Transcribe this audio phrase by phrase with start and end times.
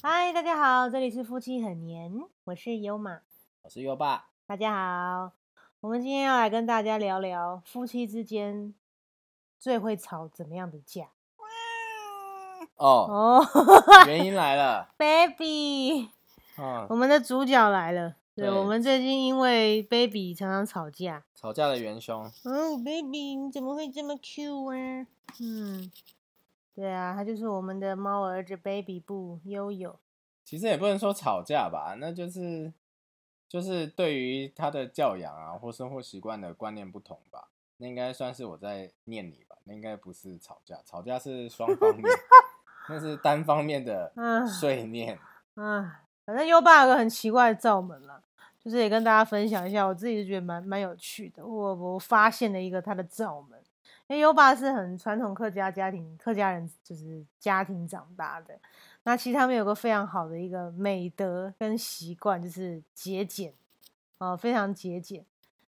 [0.00, 3.20] 嗨，大家好，这里是夫妻很黏，我是优马，
[3.62, 4.28] 我是优爸。
[4.46, 5.32] 大家好，
[5.80, 8.72] 我们今天要来跟大家聊聊夫妻之间
[9.58, 11.08] 最会吵怎么样的架。
[12.76, 13.44] 哦哦，
[14.06, 16.08] 原因来了， baby，
[16.58, 18.14] 嗯，我们的主角来了。
[18.36, 21.24] 对，我们最近因为 baby 常常吵架。
[21.34, 22.30] 吵架的元凶。
[22.44, 25.06] 嗯，baby，你怎么会这么 Q 啊？
[25.40, 25.90] 嗯，
[26.78, 29.98] 对啊，他就是我们的猫儿子 baby 布悠悠。
[30.44, 32.72] 其实也不能说吵架吧，那就是
[33.48, 37.48] 就是对于他的教养啊或生活习惯的观念不同吧。
[37.78, 42.04] 那应该算是我在念你吧，那应该不是吵架，吵架是双方面，
[42.88, 45.18] 那是单方面的嗯碎念。
[45.56, 48.22] 啊，反正优爸有个很奇怪的罩门啦，
[48.60, 51.44] 就是也跟大家分享一下，我自己就觉得蛮蛮有趣的。
[51.44, 53.60] 我我发现了一个他的罩门，
[54.06, 58.58] 因为优爸是很传统客家家庭，客家人就是家庭长大的。
[59.04, 63.52] 那其实他们有个非常好的一个美德跟习惯，就是节俭
[64.18, 65.24] 哦，非常节俭，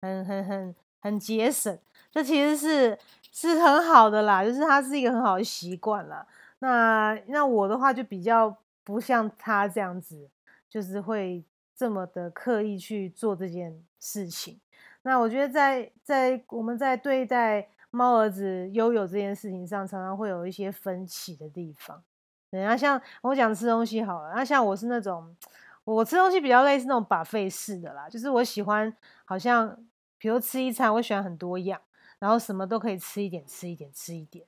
[0.03, 1.79] 很很很很节省。
[2.11, 2.99] 这其实是
[3.31, 6.27] 是很好的啦，就是它是一个很好的习惯啦。
[6.61, 10.29] 那那我的话就比较不像他这样子，
[10.69, 11.45] 就是会
[11.77, 14.59] 这么的刻意去做这件事情。
[15.03, 22.03] 那我觉得在在我们在对待猫儿子拥有这件事情上，常常会有一些分歧的地方。
[22.51, 25.37] 对，那像我讲吃东西好了，那像我是那种
[25.85, 28.95] 我吃东西比较类似那种把费式的啦，就是我喜欢
[29.25, 29.77] 好像
[30.19, 31.81] 比如吃一餐，我喜欢很多样，
[32.19, 34.47] 然后什么都可以吃一点，吃一点，吃一点。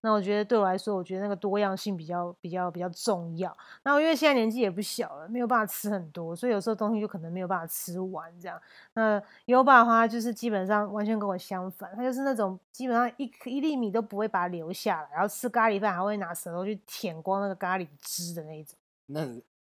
[0.00, 3.54] 那我觉得对我来说，我觉得那个多样性比较比较比较重要。
[3.82, 8.60] 那我因为现在年纪也不小了，没有办法吃很多，所以有时候东西就可能没有办法吃完这样。
[8.94, 18.78] 那优爸的话，就是基本上完全跟我相反，他就是那种基本上一一粒米都不会把它留下来，然后吃咖喱饭还会拿舌头去舔光那个咖喱汁的那一种。
[19.06, 19.26] 那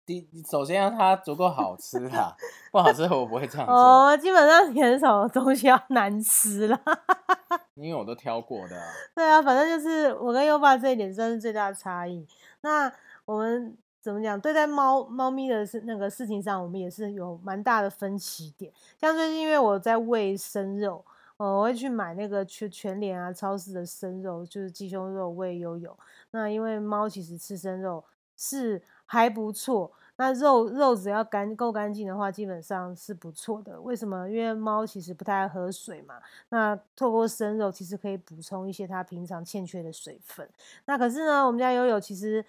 [0.05, 2.35] 第首先要它足够好吃啦，
[2.71, 6.79] 不好吃我不会这样做，哦，基本上很少东西要 难吃啦。
[7.75, 8.91] 因为我都挑过的啊。
[9.15, 12.27] 对啊，反正就是我跟优爸这一点算是最大的差异。
[12.61, 12.91] 那
[13.25, 14.39] 我们怎么讲？
[14.39, 18.71] 对待猫猫咪的事那个事情上，我们也是有蛮大的分歧点。
[18.99, 21.03] 像最近因为我在喂生肉，
[21.37, 25.97] 我会去买那个全全联啊超市的生肉，就是鸡胸肉喂悠悠。
[26.31, 28.03] 那因为猫其实吃生肉
[28.37, 29.91] 是还不错。
[30.17, 33.79] 那肉肉只要干够干净的话，基本上是不错的。
[33.81, 34.29] 为什么？
[34.29, 36.15] 因为猫其实不太爱喝水嘛。
[36.49, 40.49] 那透过生肉，其实可以补充一些它平常欠缺的水分。
[40.85, 42.43] 那可是呢，我们家悠悠其实，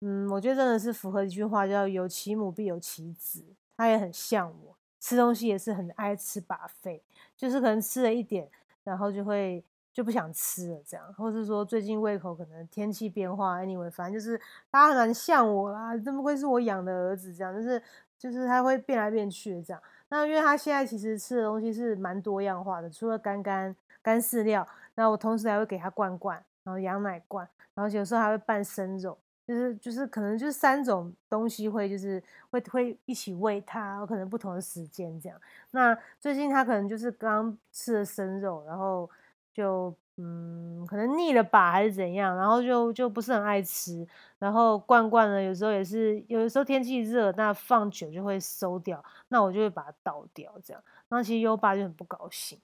[0.00, 3.44] 嗯，我觉得真的是符合一句话，叫“有其母必有其子”。
[3.76, 7.02] 它也很像我，吃东西也是很爱吃把费，
[7.36, 8.48] 就是可能吃了一点，
[8.84, 9.62] 然后就会。
[9.92, 17.82] 就不想吃了，这样，或是说最近胃口可能天气变化，anyway，反正就是他很像我啦，怎么会是我养的儿子，这样，就是
[18.18, 19.82] 就是他会变来变去的这样。
[20.08, 35.38] 那因为他现在其实吃的东西是蛮多样化的，除了干干干饲料，那我同时还会给他罐罐，然后羊奶罐，然后有时候还会拌生肉，就是就是可能就是三种东西会就是会会一起喂他，可能不同的时间这样。
[35.70, 39.10] 那最近他可能就是刚吃了生肉，然后。
[39.52, 44.06] 就嗯，可能腻了吧，还是怎样，然后就就不是很爱吃，
[44.38, 50.82] 然后罐罐呢，有时候也是，有的时候天气热，那放久就会馊掉，那我就会把它倒掉，这样。
[51.08, 52.60] 那其实优爸就很不高兴，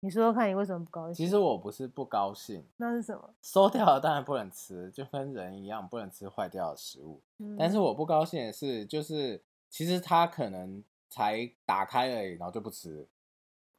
[0.00, 1.14] 你说说看你为什么不高兴？
[1.14, 3.30] 其实我不是不高兴，那是什么？
[3.40, 7.20] 馊掉了当然不能吃，就跟人一样，不能吃坏掉的食物。
[7.38, 13.06] 嗯但是我不高兴的是，就是其实他可能才打开而已，然后就不吃，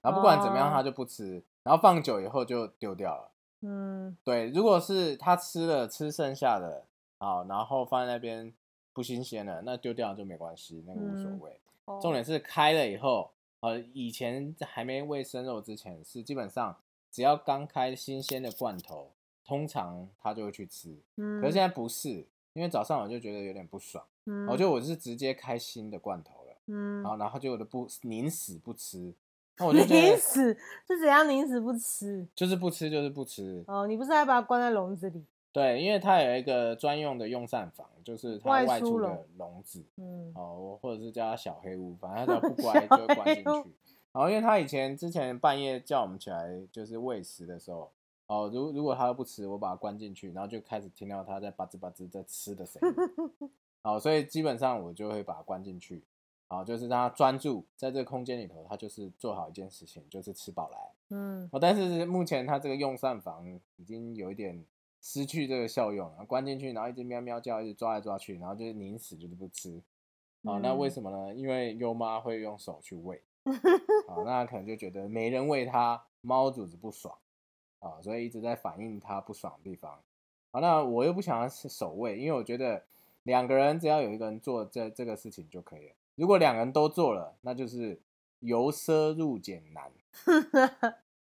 [0.01, 1.43] 然后不管怎么样哦他就不吃。
[1.67, 3.31] 然后放久以后就丢掉了。
[3.59, 6.85] 嗯，对，如果是他吃了吃剩下的，
[7.17, 8.53] 好，然后放在那边
[8.93, 11.59] 不新鲜了，那丢掉就没关系，那个无所嗯谓。
[11.83, 16.75] 哦重点是开了以后，呃，以前还没喂生肉之前是基本上
[17.11, 19.11] 只要刚开新鲜的罐头，
[19.45, 20.97] 通常他就会去吃。
[21.17, 29.13] 嗯，可是现在不是，因为早上我就觉得有点不爽，嗯，我就我是直接开新的罐头了，嗯然，后然后就我就不宁死不吃，
[29.59, 30.53] 那我就宁死
[30.87, 32.27] 是怎样宁死不吃？
[32.35, 33.63] 就是不吃就是不吃。
[33.67, 35.25] 哦，你不是还把它关在笼子里？
[35.51, 43.71] 对，因为它有一个专用的用膳房，就是它外外出的出笼笼子嗯，哦，或者是叫它小黑屋，反正它 只要不乖就会关进去。
[44.11, 47.91] 然后因为它以前之前半夜叫我们起来就是喂食的时候，
[48.27, 53.49] 哦，如如果它不吃，我把它关进去，然后就开始听到它在吧吱吧吱在吃的声音。
[53.81, 56.03] 好， 所以基本上我就会把它关进去，
[56.47, 60.91] 好，就是让它专注在这个空间里头，它就是做好一件事情，就是吃饱来。
[61.09, 63.45] 嗯，哦，但是目前它这个用膳房
[63.75, 64.65] 已经有一点
[65.01, 69.81] 失去这个效用了，关进去，然后一直喵喵叫，一直抓来抓去，然后就是拧死就是不吃。
[70.43, 71.35] 啊，那为什么呢？
[71.35, 73.21] 因为优妈会用手去喂，
[74.07, 77.13] 啊，那可能就觉得没人喂它，猫主子不爽，
[77.79, 79.99] 啊，所以一直在反映它不爽的地方。
[80.51, 82.85] 好，那我又不想要是守卫，因为我觉得
[83.23, 85.95] 两个人只要有一个人做这这个事情就可以了。
[86.17, 88.01] 如果两个人都做了，那就是
[88.39, 89.91] 由奢入俭难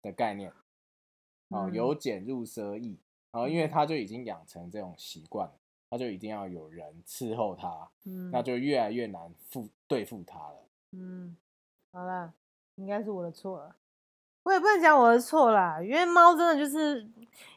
[0.03, 0.53] 的概念。
[1.49, 2.99] 哦，由俭入奢易。
[3.31, 5.49] 哦，因为他就已经养成这种习惯，
[5.89, 10.55] 他就一定要有人伺候他，嗯，那就越来越难付对付他了。
[10.91, 11.37] 嗯，
[11.93, 12.33] 好啦，
[12.75, 13.75] 应该是我的错了。
[14.43, 17.09] 我也不能讲我的错啦，因为猫真的就是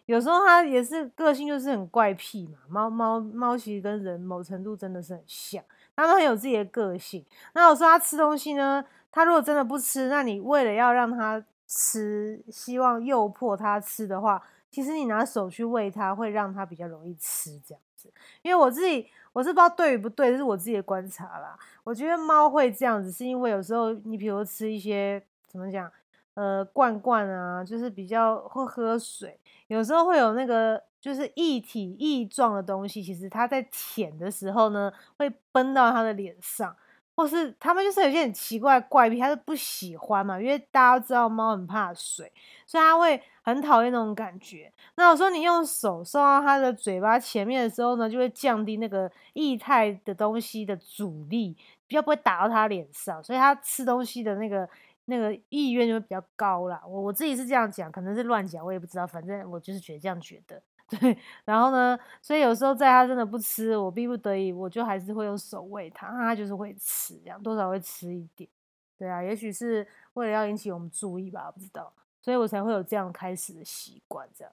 [0.06, 2.58] 有时候它也是个性就是很怪癖嘛。
[2.69, 5.64] 猫猫猫其实跟人某程度真的是很像，
[5.96, 7.25] 它们很有自己的个性。
[7.52, 18.12] 那我说它吃东西呢，它如果真的不吃，那你为了要让它吃，希望诱迫它吃的话，其实你拿手去喂它，会让它比较容易吃这样子。
[18.43, 21.58] 因为我自己我是不知道对与不对，这是我自己的观察啦。
[21.82, 25.91] 我觉得猫会这样子，是因为有时候你比如吃一些怎么讲？
[26.35, 29.38] 呃，罐罐啊，就是比较会喝水，
[29.69, 36.74] 有时候会有那个就是液体液状的东西，其实它在舔的时候呢，会奔到它的脸上，
[37.14, 42.32] 或是它们就是有些很奇怪怪癖，它是不喜欢嘛，因为大家都知道猫很怕水，
[42.64, 44.72] 所以它会很讨厌那种感觉。
[44.94, 51.54] 那有时候你用手送到它的嘴巴前面的时候呢，就会降低那个液态的东西的阻力，
[51.86, 54.66] 比较不会打到它脸上，所以它吃东西的那个。
[55.06, 56.80] 那个意愿就会比较高啦。
[56.86, 59.06] 我我自己是这样讲，可能是乱讲，我也不知道。
[59.06, 60.62] 反正我就是觉得这样觉得，
[61.00, 61.16] 对。
[61.44, 68.48] 然后呢，所以有时候在他真的不吃，我逼不得已，我就还是会用手喂他，他就是会吃，这样多少会吃一点。
[68.96, 71.92] 对啊，也许是为了要引起我们注意吧，不知道，
[72.22, 74.52] 所以我才会有这样开始的习惯，这样。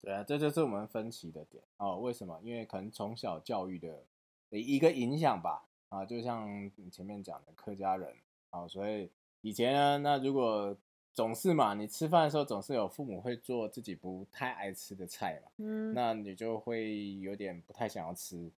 [0.00, 1.98] 对啊，这就是我们分歧的点哦。
[1.98, 2.40] 为什么？
[2.42, 4.04] 因为可能从小教育的
[4.50, 5.66] 一个影响吧。
[5.88, 8.14] 啊，就像前面讲的客家人
[8.50, 9.10] 啊，所以。
[9.42, 10.76] 以前呢，那如果
[11.20, 18.50] 总是嘛，你吃饭的时候总是有父母会做自己不太爱吃的菜嘛，嗯，那你就会有点不太想要吃。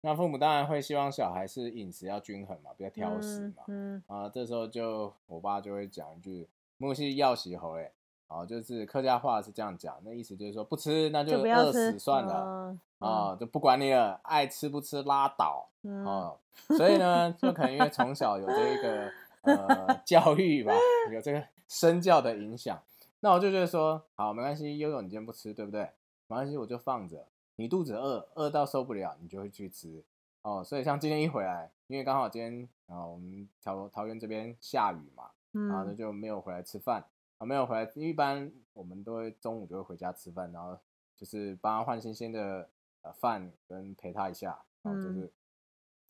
[0.00, 4.02] 那父母当然会希望小孩是饮食要均衡嘛，不要挑食嘛，嗯。
[4.06, 6.48] 啊，这时候就我爸就会讲一句
[6.78, 7.92] “木西要洗猴嘞”，
[8.28, 15.68] 啊，就是客家话是这样讲，那意思就是说不吃那就饿死算了，啊，就不管你了，爱吃不吃拉倒，
[16.06, 16.32] 啊，
[16.78, 19.12] 所以呢，就可能因为从小有这个。
[19.46, 20.74] 呃，教育吧，
[21.12, 22.82] 有这个身教的影响，
[23.20, 25.82] 那我就觉得说，好，没关系，悠悠你今天不吃，对不对？
[26.28, 27.26] 没关系，我就放着。
[27.56, 30.04] 你肚子饿，饿到受不了，你就会去吃
[30.42, 30.62] 哦。
[30.62, 37.04] 所以像今天一回来，因为刚好今天啊，我们桃桃园这边下雨嘛，然后那就没有回来吃饭
[37.38, 37.90] 啊，没有回来。
[37.94, 40.78] 一般我们都会中午就会回家吃饭，然后
[41.16, 42.68] 就是帮他换新鲜的
[43.02, 45.32] 呃饭跟陪他一下，然后就是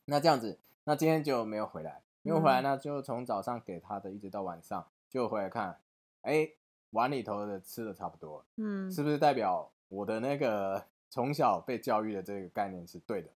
[0.07, 2.03] 那这样子，那今天就没有回来。
[2.23, 4.85] 没有回来呢，就从早上给他的，一直到晚上，
[5.17, 5.75] 就回来看，
[6.21, 6.47] 哎，
[6.91, 13.29] 碗里头的吃的差不多，嗯，是不是代表我的那个从小被教育的这个概念是对的？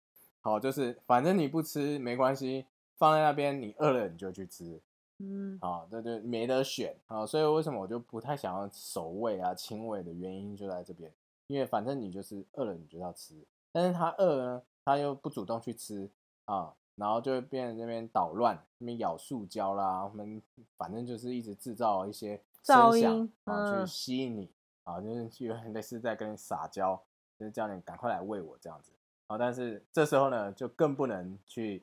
[0.43, 2.67] 好，就是反正你不吃没关系，
[2.99, 4.79] 放在那边，你饿了你就去吃，
[5.21, 7.25] 嗯，好，这就没得选啊。
[7.25, 11.11] 所以为什么我就不太想要守卫啊、亲喂的原因就在这边，
[11.47, 13.35] 因为反正你就是饿了你就要吃，
[13.73, 16.11] 但是他饿呢，他又不主动去吃
[16.45, 16.75] 啊。
[17.01, 20.43] 然后就会变成这边捣乱，那边咬塑胶啦，我们
[20.77, 24.53] 反正就是一直制造一些声响啊，去吸引你
[24.85, 27.03] 啊，就是就 类似在跟你撒娇，
[27.39, 28.93] 就是叫你赶快来喂我这样子
[29.29, 29.39] 啊。
[29.39, 31.83] 但是这时候呢，就更不能去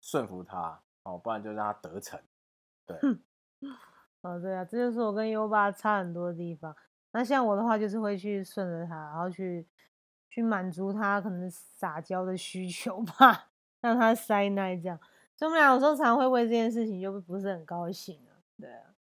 [0.00, 2.20] 顺服他哦，不然就让他得逞。
[2.84, 2.98] 对，
[4.22, 6.74] 哦对啊，这就是我跟优巴差很多的地方。
[7.12, 9.64] 那像我的话，就是会去顺着他，然后去
[10.28, 13.50] 去满足他可能撒娇的需求吧。
[13.88, 14.98] 让他塞奶这样，
[15.36, 18.94] 所以我们俩有时候常会为这件事情就不是很高兴啊，对啊。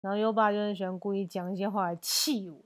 [0.00, 2.60] 然后优爸就很喜欢故意讲一些话来气我，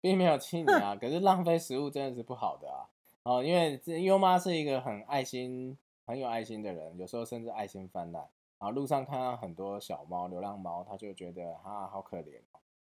[0.00, 2.88] 并没有气你啊，可是浪费食物真的是不好的啊。
[3.24, 8.26] 哦，因为优妈是一个很爱心、很有爱心的人，有时候甚至爱心泛滥。
[8.58, 12.40] 啊路上看到很多小猫、流浪猫，他就觉得啊好可怜。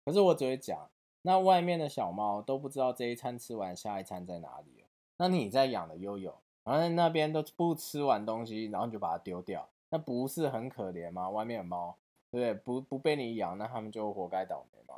[0.06, 0.90] 可是我只会讲，
[1.24, 4.86] 那外面的小猫都不知道这一餐吃完下一餐在哪里
[5.18, 6.36] 那你在养的悠悠。
[6.64, 11.30] 然后那边都不吃完东西，然后你就把它丢掉，那不是很可怜吗？
[11.30, 11.98] 外面的猫，
[12.30, 12.54] 对不对？
[12.54, 14.96] 不不被你养，那他们就活该倒霉吗？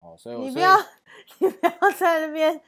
[0.00, 0.76] 哦，所以你不要，
[1.38, 2.60] 你不要在那边，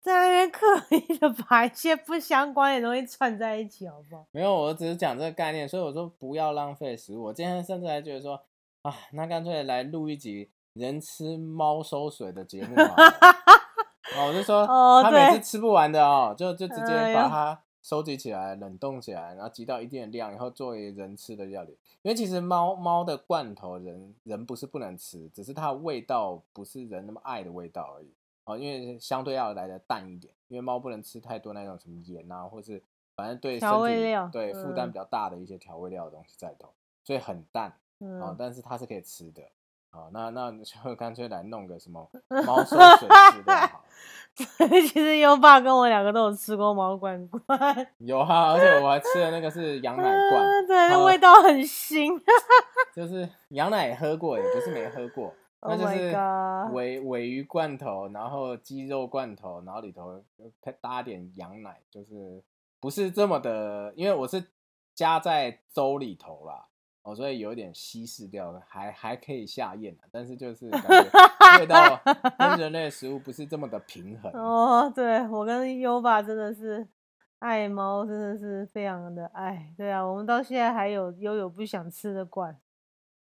[0.00, 4.26] 在那边刻意的把一些不相关的东西串在一起，好不好？
[4.32, 7.24] 没有，我只是讲这个概念，所以我说不要浪费食物。
[7.24, 8.42] 我今天甚至还觉得说，
[8.82, 12.94] 啊，那干脆来录一集人吃猫收水的节目嘛。
[14.16, 21.76] 哦，我就说哦他每次吃不完的哦，就就直接把它收集起来，冷冻起来，然后积到一定的量以后，作为人吃的料理。
[22.02, 28.12] 因为其实猫猫的罐头人人不是不能吃，只是它的味道不是人那么爱的味道而已。
[28.44, 32.82] 哦，因为相对要来的淡一点，因为猫不能吃太多那种什么盐啊，或是
[33.14, 36.72] 反正对身调味体料对负担嗯比较大的一些调味料的东西在里头，
[37.04, 37.70] 所以很淡。
[37.98, 39.42] 哦嗯，，但是它是可以吃的。
[39.92, 42.08] 哦，那那就干脆来弄个什么
[42.46, 43.84] 猫馊水饲料好了。
[44.86, 52.18] 其实优爸跟我两个都有吃过猫罐罐，有啊，而且我还吃的那个是羊奶罐，啊对，那哦味道很腥。
[52.94, 56.16] 就是羊奶也喝过，也不是没喝过， 那 Oh 就是
[56.72, 60.22] 尾尾鱼罐头，然后鸡肉罐头，然后里头
[60.62, 62.40] 配搭点羊奶，就是
[62.78, 64.44] 不是这么的，因为我是
[64.94, 66.66] 加在粥里头啦。
[67.02, 71.10] 哦，所以有点稀释掉，还还可以下咽啊，但是就是感觉
[71.58, 71.98] 味道
[72.38, 74.30] 跟人类食物不是这么的平衡。
[74.32, 76.86] 哦，对我跟优爸真的是
[77.38, 79.72] 爱猫，真的是非常的爱。
[79.78, 82.60] 对啊，我们到现在还有悠有不想吃的罐。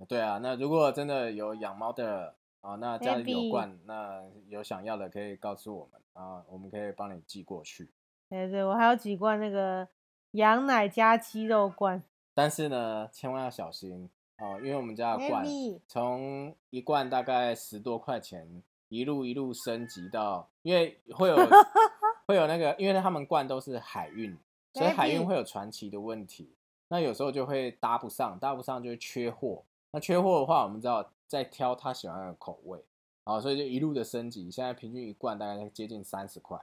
[0.08, 7.90] 对啊，那如果真的有养猫的啊，那家里有罐，那有想要的可以告诉我们啊，我们可以帮你寄过去。
[8.30, 9.88] 对对，我还有几罐那个
[10.32, 12.04] 羊奶加鸡肉罐。
[12.34, 14.10] 但是呢，千万要小心
[14.40, 15.46] 哦，因为我们家的罐
[15.88, 21.36] 从一罐大概十多块钱，一路一路升级到，因为会有
[22.28, 24.38] 会有那个，因为他们罐都是海运，
[24.74, 26.56] 所以海运会有传奇的问题，
[26.88, 29.64] 那有时候就会搭不上，搭不上就会缺货。
[29.92, 32.84] 那缺货的话，我们知道再挑他喜欢的口味，
[33.26, 36.60] 哦，所以就一路的升级，现在平均一罐大概接近三十块。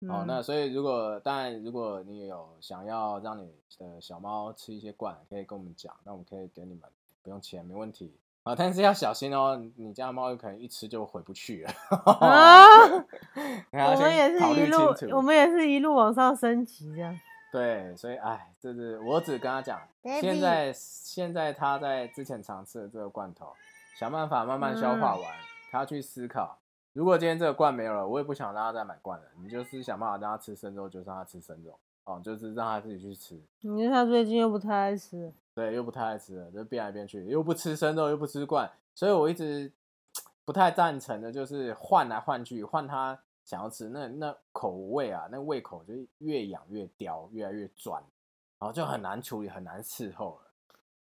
[0.00, 6.82] 哦，嗯那所以如果当然，如果你有想要让你的小猫吃一些罐，可以跟我们讲，那我们可以给你们，
[7.22, 8.54] 不用钱，没问题啊。
[8.54, 11.72] 但是要小心哦，你家的猫有可能一吃就回不去了。
[13.72, 17.18] 我们也是一路虑清，楚我们也是一路往上升级这样。
[17.50, 19.80] 对，所以哎，这是我只跟他讲
[20.20, 23.50] 现在现在他在之前尝试的这个罐头，
[23.98, 25.34] 想办法慢慢消化嗯完，
[25.70, 26.58] 他要去思考。
[26.96, 29.26] 如果今天这个罐没有了，我也不想让他再买罐了。
[29.42, 33.38] 你就是想办法让他吃生肉，就让他吃生肉哦，就是让他自己去吃。
[33.60, 39.70] 你看他最近又不太爱吃，对，又不太爱吃了，就变来变去，又不吃生肉，又不吃罐，所以我一直
[40.46, 48.02] 不太赞成的，就是换来换去，换他想要吃那那口味啊，那胃口就越养越刁，越来越专，
[48.58, 50.45] 然后就很难处理，很难伺候了。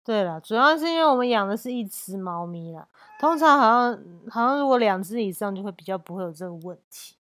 [0.07, 2.87] 对了，主要是因为我们养的是一只猫咪啦，
[3.19, 7.17] 通常好像好像如果两只以上就会比较不会有这个问题。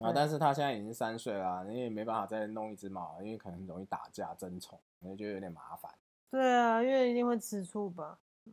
[0.00, 5.90] 啊，但是他现在已经三岁了，你也没办法再弄一只猫，因为可能容易打架争宠，我觉得有点麻烦。
[6.30, 8.18] 对啊，因为一定会吃醋吧。
[8.44, 8.52] 嗯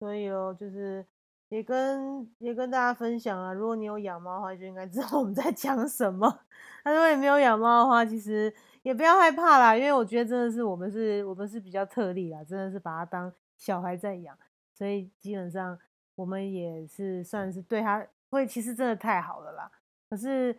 [0.00, 1.06] 所以哦，就是
[1.50, 6.40] 也跟也跟大家分享啊，如果你有养猫的话，就应该知道我们在讲什么。
[6.84, 14.36] 那如果你没有养猫的话，其实也不要害怕啦，因为我觉得真的是我们是我们是比较特例啦，真的是把它当小孩在养，
[14.72, 15.78] 所以基本上
[16.14, 19.70] 我们也是算是对它会，其实真的太好了啦。
[20.08, 20.58] 可是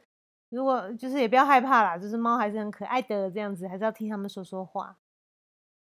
[0.49, 4.97] 如果就是也不要害怕啦，就是猫还是很可爱的这样子，还是要听他们说说话。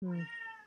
[0.02, 0.26] 嗯，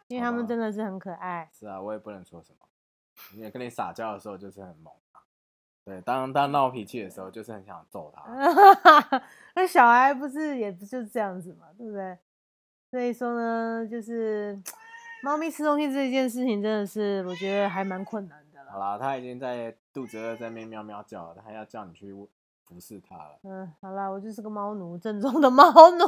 [0.09, 1.49] 因为他们真的是很可爱。
[1.53, 2.59] 是啊，我也不能说什么。
[3.35, 5.06] 因为跟你撒娇的时候就是很猛啊，
[5.87, 8.25] 对，当当闹脾气的时候就是很想揍他。
[9.55, 12.19] 那小孩不是也不就是这样子嘛，对不对？
[12.91, 14.61] 所以说呢，就是
[15.23, 18.73] 猫咪吃东西这件事情，真的是我觉得还蛮困难的啦。
[18.73, 22.13] 好啦，他已经在肚子饿，在那喵喵叫了，他还要叫你去
[22.65, 23.39] 服侍他了。
[23.45, 26.05] 嗯，好啦，我就是个猫奴，正宗的猫奴。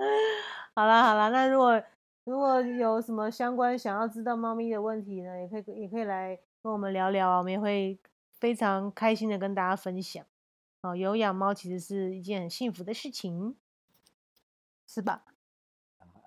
[0.74, 1.82] 好啦好啦，那如果
[2.24, 7.98] 如果有什么相关想要知道猫咪的问题呢，也可以也可以来跟我们聊聊啊，我们也会
[8.38, 10.24] 非常开心的跟大家分享。
[10.82, 13.56] 哦，有养猫其实是一件很幸福的事情，
[14.86, 15.24] 是吧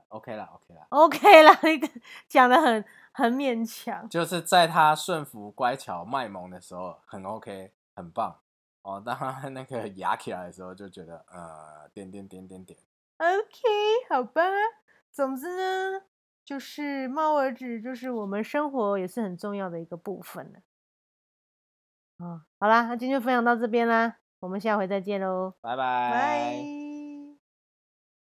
[0.10, 4.10] OK 啦，OK 啦，？OK 啦，你讲的很很勉强。
[4.10, 8.42] 就是在它顺服、乖巧、卖萌的时候很 OK，很棒
[8.82, 9.02] 哦。
[9.06, 12.78] 当他那个牙起来的时候，就觉得呃，点点点点点。
[13.20, 13.62] OK，
[14.10, 14.42] 好吧。
[15.14, 16.02] 总之呢，
[16.44, 20.62] 就是猫儿子就是我们生活也是很重要的一个部分
[22.60, 26.12] 好啦，那今天就分享到这边啦，我们下回再见喽，拜拜。
[26.12, 26.81] 拜。